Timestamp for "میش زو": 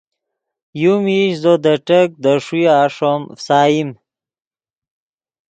1.03-1.53